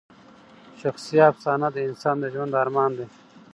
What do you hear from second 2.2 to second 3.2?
ژوند ارمان دی.